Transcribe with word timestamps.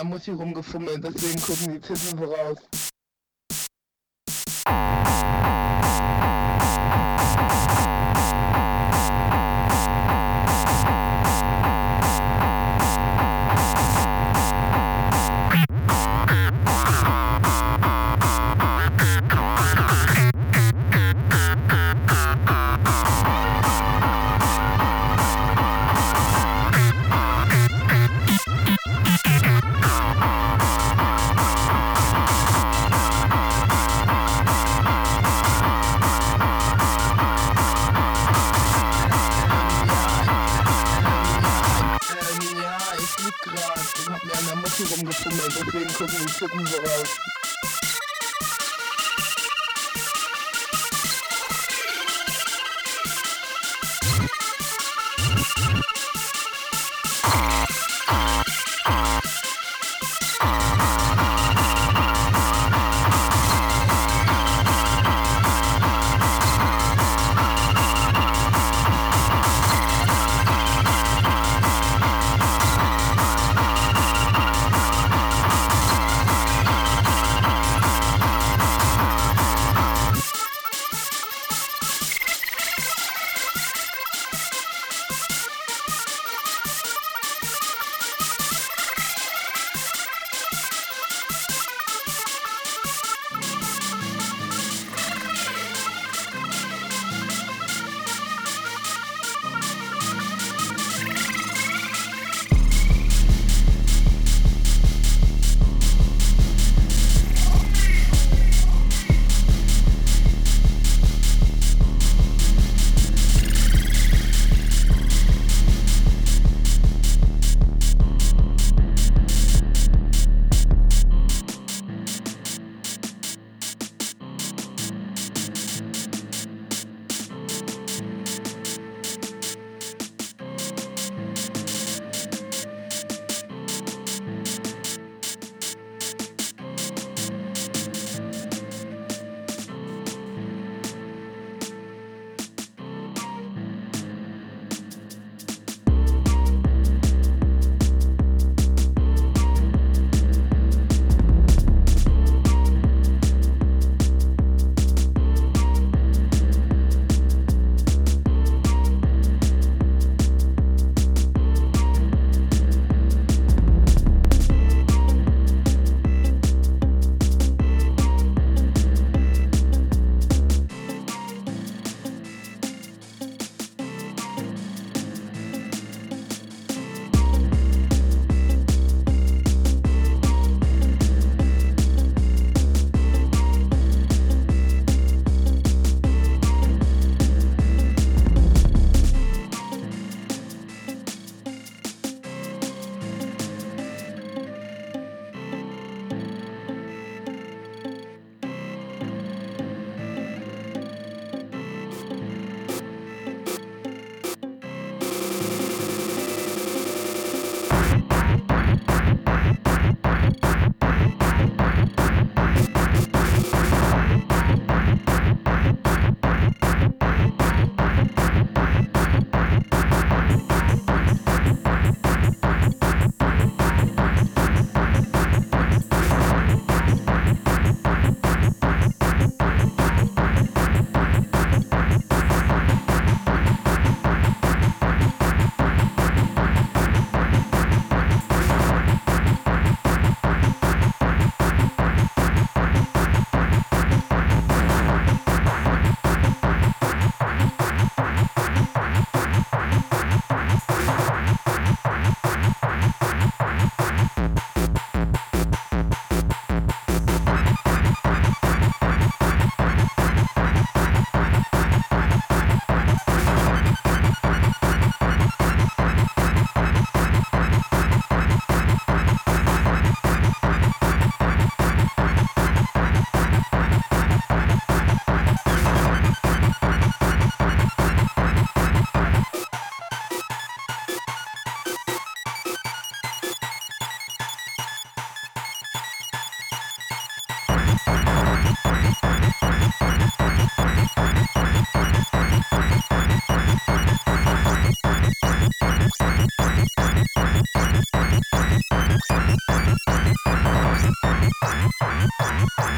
da 0.00 0.04
muss 0.04 0.24
sie 0.24 0.30
rumgefummelt, 0.30 1.04
deswegen 1.04 1.42
gucken 1.42 1.74
die 1.74 1.80
Tissen 1.80 2.18
voraus. 2.18 2.56
sitting 46.30 46.60
around. 46.60 47.39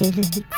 Gracias. 0.00 0.44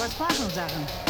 was 0.00 0.14
Sachen. 0.50 1.09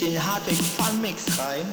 den 0.00 0.24
Hardware 0.24 0.54
Fun 0.54 1.00
Mix 1.00 1.24
rein. 1.38 1.72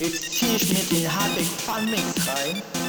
Jetzt 0.00 0.32
ziehe 0.32 0.56
ich 0.56 0.66
mir 0.70 0.98
den 0.98 1.14
Hardback 1.14 1.44
Fun 1.44 1.90
Mix 1.90 2.26
rein. 2.26 2.79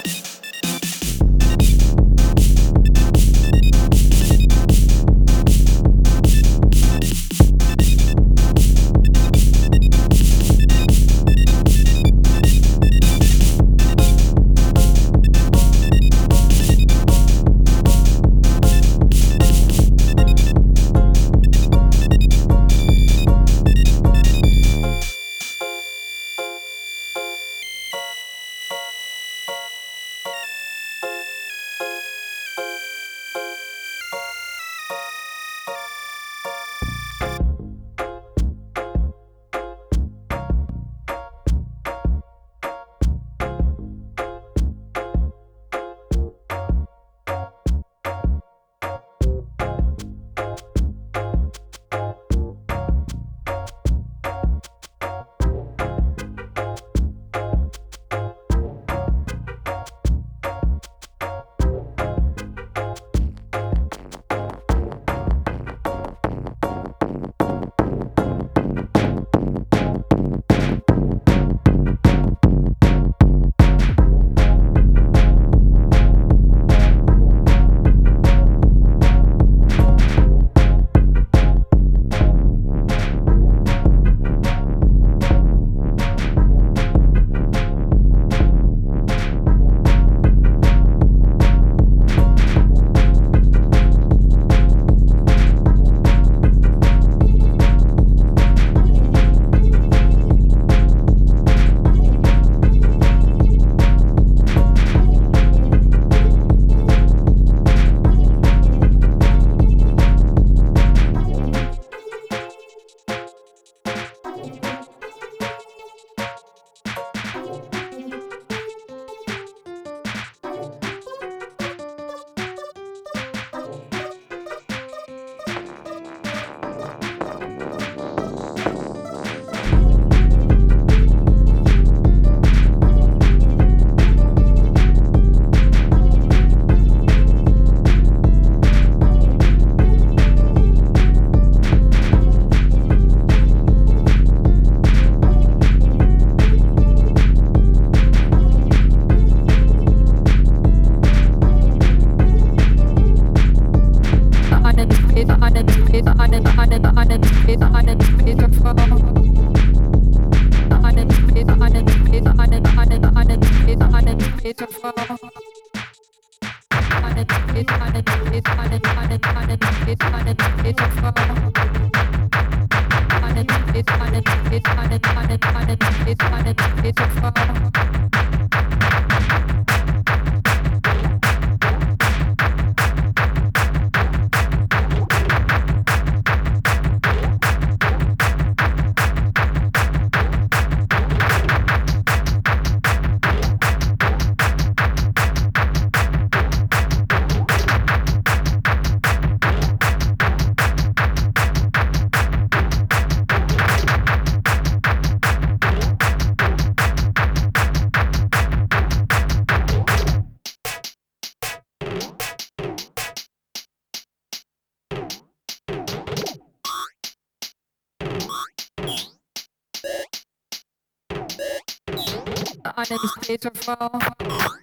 Finance 222.83 223.13
Paper 223.21 223.51
File. 223.53 224.60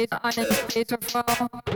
Peter 0.00 0.18
Frau. 0.18 0.66
Peter 0.68 0.98
Frau. 1.02 1.69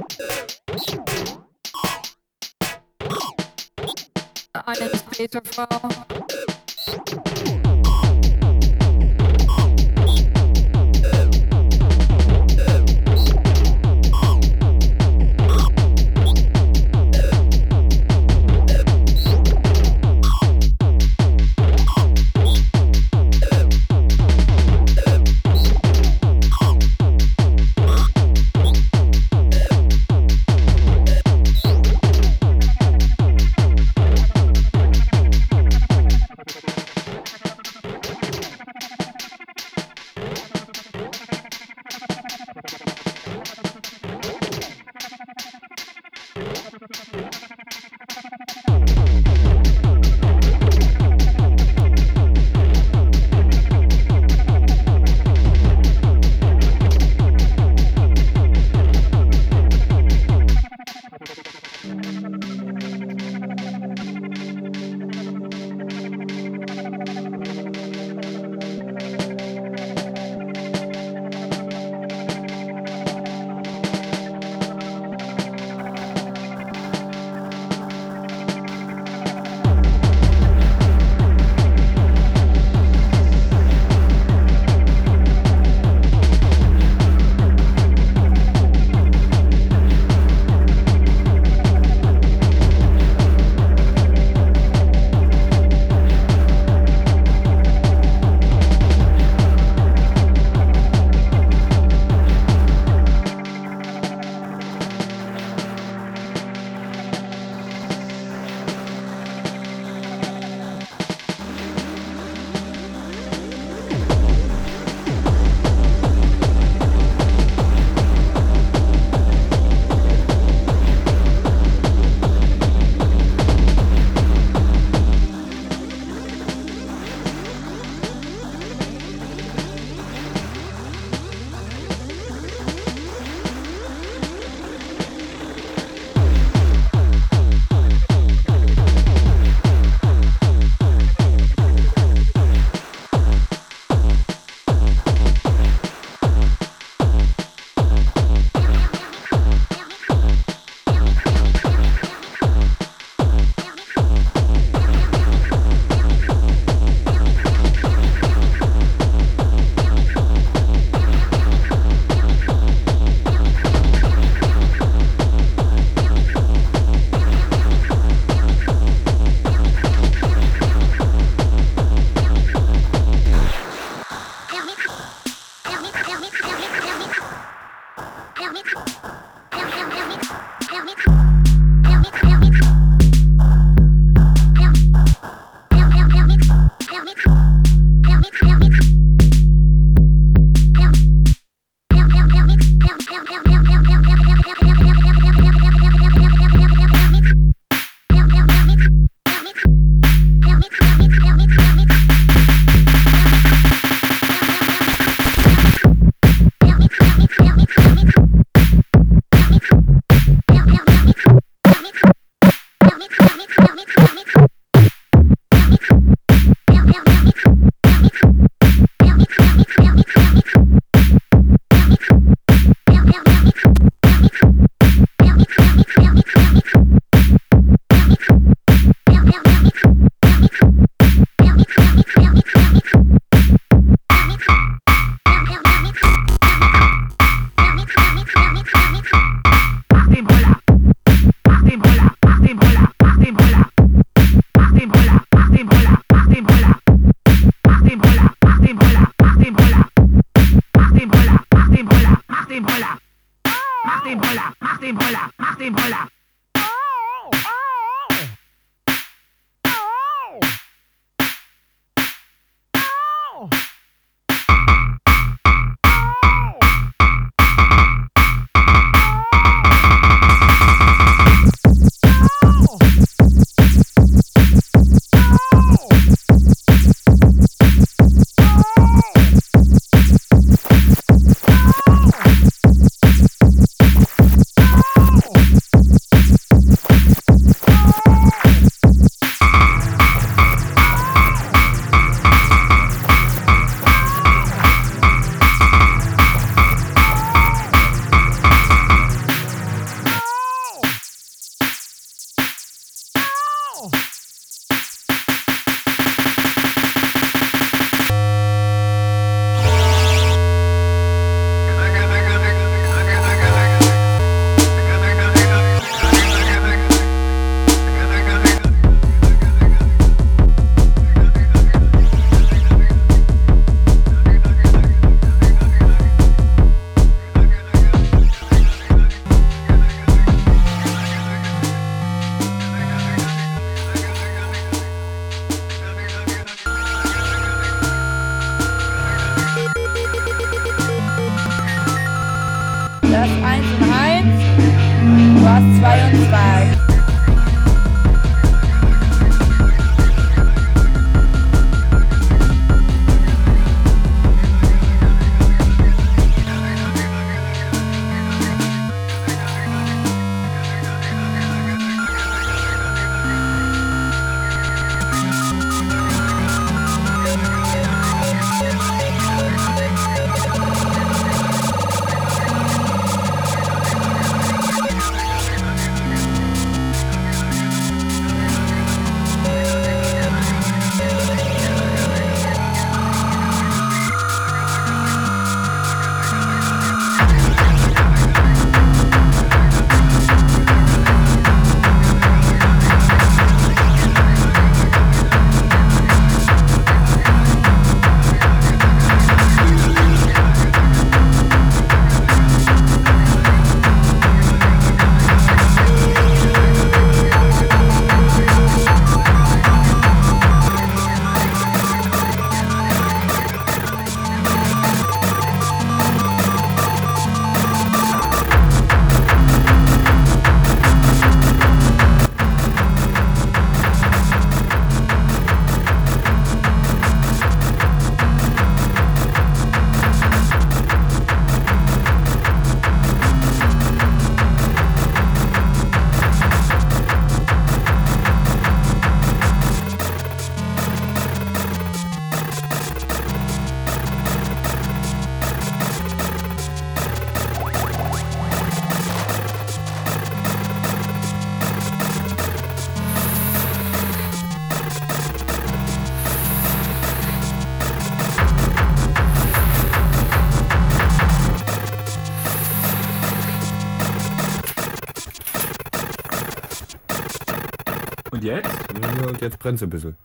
Jetzt 469.45 469.59
brennt 469.59 469.79
ein 469.83 469.91
bisschen. 469.91 470.17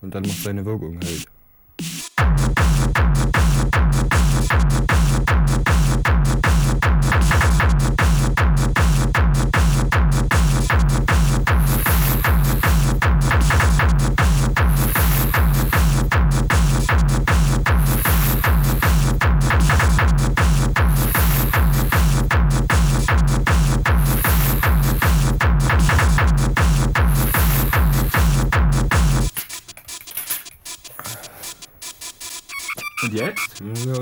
Und 0.00 0.14
dann 0.14 0.22
macht 0.22 0.42
seine 0.42 0.64
Wirkung 0.64 0.96
halt. 0.96 1.26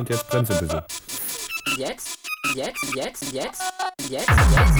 Und 0.08 0.14
jetzt 0.14 0.30
jetzt, 1.76 2.18
jetzt, 2.54 2.84
jetzt, 2.94 3.32
jetzt, 3.32 3.32
jetzt, 3.32 3.62
jetzt, 4.10 4.30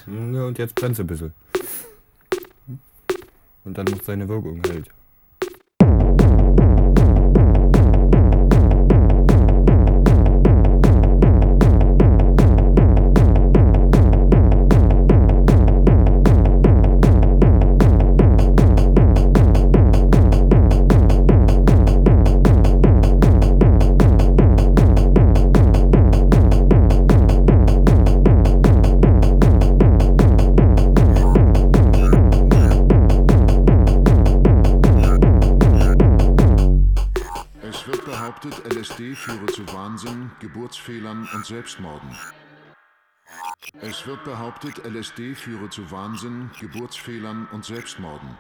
Ja, 0.08 0.46
und 0.46 0.58
jetzt 0.58 0.76
brennt 0.76 1.00
ein 1.00 1.08
bisschen. 1.08 1.34
Und 3.64 3.78
dann 3.78 3.86
macht 3.90 4.06
seine 4.06 4.28
Wirkung 4.28 4.62
halt. 4.68 4.90
Geburtsfehlern 40.44 41.26
und 41.34 41.46
Selbstmorden. 41.46 42.18
Es 43.80 44.06
wird 44.06 44.26
behauptet, 44.26 44.86
LSD 44.86 45.36
führe 45.36 45.70
zu 45.70 45.90
Wahnsinn, 45.90 46.52
Geburtsfehlern 46.60 47.48
und 47.54 47.64
Selbstmorden. 47.64 48.38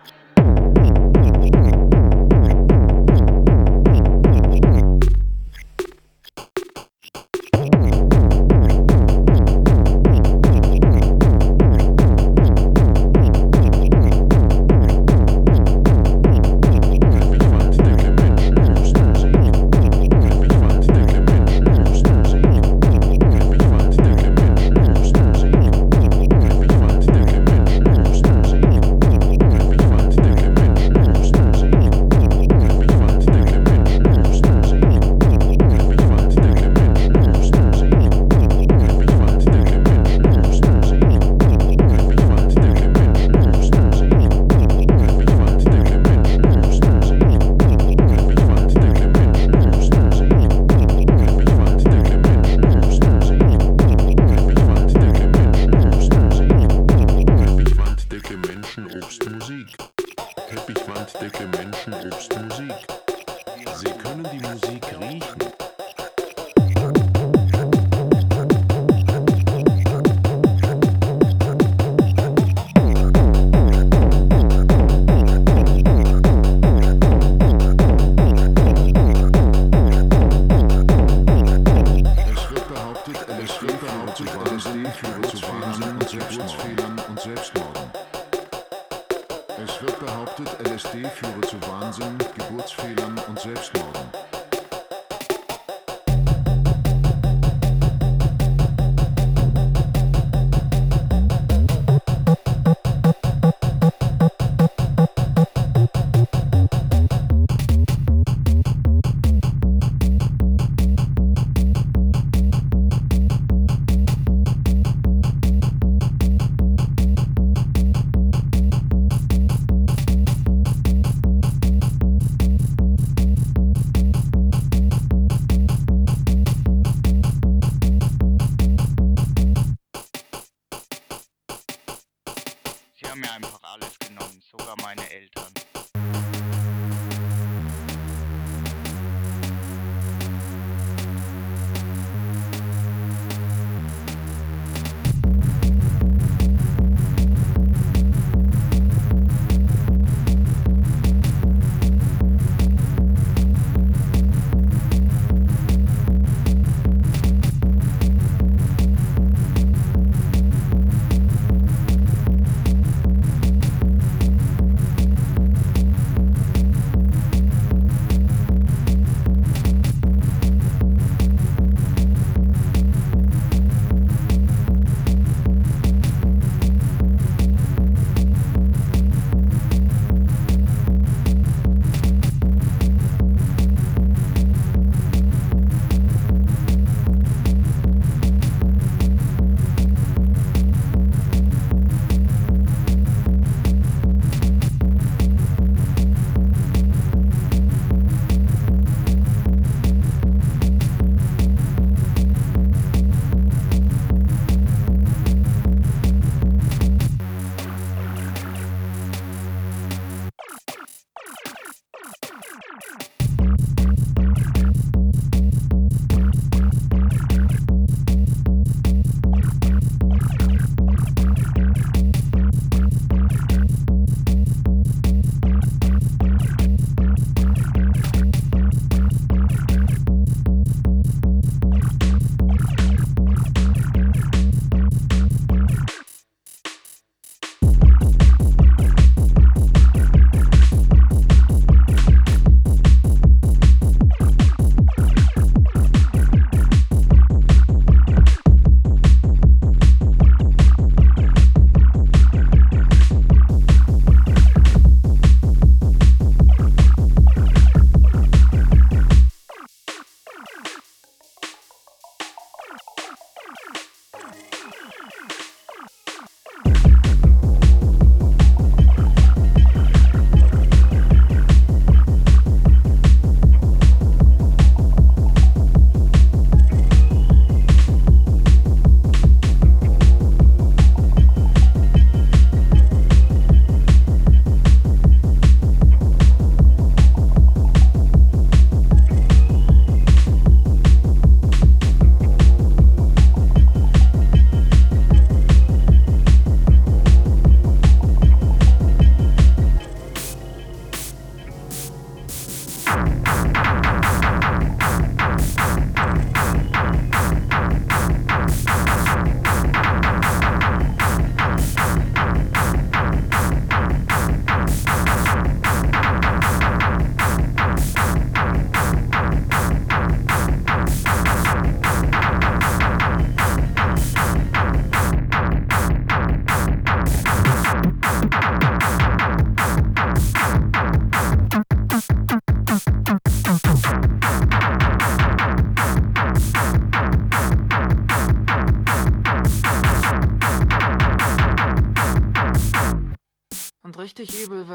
Kurse 91.34 91.50
zu 91.50 91.72
Wahnsinn, 91.72 92.18
Geburtsfehlern 92.36 93.20
und 93.28 93.40
Selbstmorden. 93.40 94.33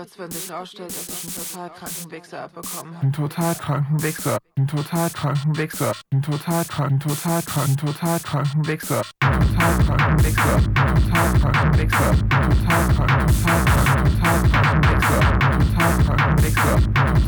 Wird's, 0.08 0.18
wenn 0.18 0.30
sich 0.30 0.50
rausstellt, 0.50 0.88
dass 0.90 1.08
ich 1.08 1.24
einen 1.24 1.34
total 1.34 1.70
kranken 1.70 2.10
Wichser 2.10 2.42
abbekommen 2.44 2.96
habe. 2.96 3.06
Ein 3.06 3.12
total 3.12 3.54
kranken 3.54 4.02
Wichser, 4.02 4.38
ein 4.56 4.66
total 4.66 5.10
kranken 5.10 5.56
Wichser, 5.58 5.92
ein 6.12 6.22
total 6.22 6.64
kranken, 6.64 7.00
total 7.00 7.42
kranken, 7.42 7.76
total 7.76 8.20
kranken 8.20 8.66
Wichser, 8.66 9.02
total 9.20 9.78
kranken 9.84 10.24
Wichser, 10.24 10.60
total 10.74 11.40
kranken 11.40 11.78
Wichser, 11.78 12.14
total 12.28 12.88
kranken, 12.88 13.26
total 13.28 13.64
kranken, 13.64 14.08
total 14.18 14.44
kranken 14.48 14.88
Wichser, 14.88 15.20
total 15.68 15.92
kranken 16.04 16.38
Wichser, 16.42 16.76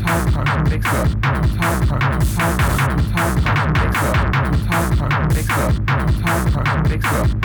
total 0.01 0.31
kranken 0.31 0.71
Wichser, 0.71 1.05
total 1.21 1.77
kranken, 1.85 2.19
total 2.31 2.57
kranken, 2.57 3.11
total 3.11 3.29
kranken 3.41 3.75
Wichser, 3.81 4.13
total 4.31 4.85
kranken 4.97 5.35
Wichser, 5.35 5.69
total 5.85 6.51
kranken 6.51 6.89
Wichser, 6.89 7.40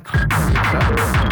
так. 0.00 1.31